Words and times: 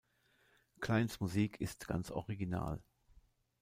Kleins 0.79 1.19
Musik 1.19 1.61
ist 1.61 1.87
ganz 1.87 2.09
original. 2.09 2.81